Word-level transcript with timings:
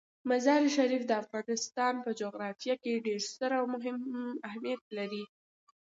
مزارشریف 0.29 1.03
د 1.07 1.11
افغانستان 1.23 1.93
په 2.05 2.09
جغرافیه 2.21 2.75
کې 2.83 3.03
ډیر 3.05 3.19
ستر 3.31 3.51
او 3.59 3.65
مهم 3.73 3.95
اهمیت 4.47 4.81
لري. 4.97 5.23